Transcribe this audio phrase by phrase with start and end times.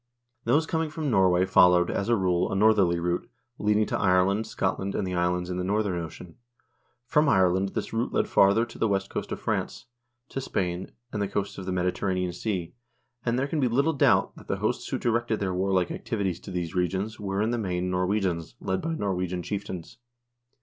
[0.45, 4.95] Those coming from Norway followed, as a rule, a northerly route, leading to Ireland, Scotland,
[4.95, 6.37] and the islands in the northern ocean.
[7.05, 9.85] From Ireland this route led farther to the west coast of France,
[10.29, 12.73] to Spain, and the coasts of the Mediterranean Sea,
[13.23, 16.49] and there can be little doubt that the hosts who directed their warlike activities to
[16.49, 19.99] these regions were, in the main, Norwegians, led by Norwegian chieftains.